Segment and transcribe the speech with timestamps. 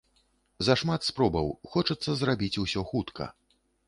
[0.69, 3.29] Зашмат спробаў, хочацца зрабіць усё хутка.